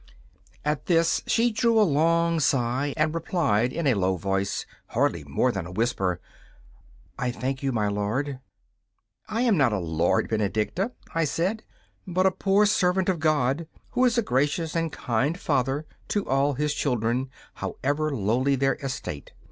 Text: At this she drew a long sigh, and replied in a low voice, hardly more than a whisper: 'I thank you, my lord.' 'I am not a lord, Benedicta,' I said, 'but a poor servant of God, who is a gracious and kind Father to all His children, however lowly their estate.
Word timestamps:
At 0.65 0.87
this 0.87 1.21
she 1.27 1.51
drew 1.51 1.79
a 1.79 1.83
long 1.85 2.39
sigh, 2.39 2.95
and 2.97 3.13
replied 3.13 3.71
in 3.71 3.85
a 3.85 3.93
low 3.93 4.17
voice, 4.17 4.65
hardly 4.87 5.23
more 5.25 5.51
than 5.51 5.67
a 5.67 5.71
whisper: 5.71 6.19
'I 7.19 7.29
thank 7.33 7.61
you, 7.61 7.71
my 7.71 7.87
lord.' 7.87 8.39
'I 9.29 9.41
am 9.41 9.57
not 9.57 9.73
a 9.73 9.77
lord, 9.77 10.27
Benedicta,' 10.27 10.93
I 11.13 11.25
said, 11.25 11.61
'but 12.07 12.25
a 12.25 12.31
poor 12.31 12.65
servant 12.65 13.09
of 13.09 13.19
God, 13.19 13.67
who 13.91 14.03
is 14.03 14.17
a 14.17 14.23
gracious 14.23 14.75
and 14.75 14.91
kind 14.91 15.39
Father 15.39 15.85
to 16.07 16.27
all 16.27 16.53
His 16.53 16.73
children, 16.73 17.29
however 17.53 18.09
lowly 18.09 18.55
their 18.55 18.77
estate. 18.83 19.33